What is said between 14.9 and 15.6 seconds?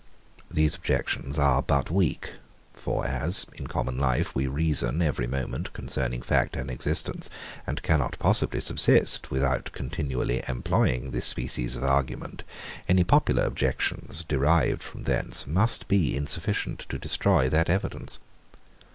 thence,